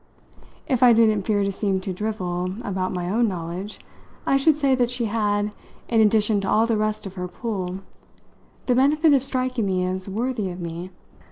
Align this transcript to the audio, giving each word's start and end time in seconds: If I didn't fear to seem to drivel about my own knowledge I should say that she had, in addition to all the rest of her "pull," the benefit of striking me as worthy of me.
If 0.65 0.81
I 0.81 0.93
didn't 0.93 1.27
fear 1.27 1.43
to 1.43 1.51
seem 1.51 1.79
to 1.81 1.93
drivel 1.93 2.55
about 2.63 2.91
my 2.91 3.07
own 3.07 3.27
knowledge 3.27 3.77
I 4.25 4.35
should 4.35 4.57
say 4.57 4.73
that 4.73 4.89
she 4.89 5.05
had, 5.05 5.55
in 5.87 6.01
addition 6.01 6.41
to 6.41 6.49
all 6.49 6.65
the 6.65 6.75
rest 6.75 7.05
of 7.05 7.13
her 7.13 7.27
"pull," 7.27 7.81
the 8.65 8.73
benefit 8.73 9.13
of 9.13 9.21
striking 9.21 9.67
me 9.67 9.85
as 9.85 10.09
worthy 10.09 10.49
of 10.49 10.59
me. 10.59 10.89